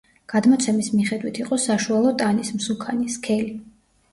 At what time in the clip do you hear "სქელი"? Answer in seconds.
3.19-3.55